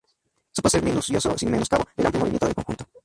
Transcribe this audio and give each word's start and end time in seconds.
Supo 0.55 0.67
ser 0.67 0.81
minucioso 0.81 1.37
sin 1.37 1.51
menoscabo 1.51 1.85
del 1.95 2.07
amplio 2.07 2.21
movimiento 2.21 2.47
del 2.47 2.55
conjunto. 2.55 2.87